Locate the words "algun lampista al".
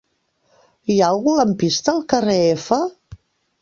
1.15-2.05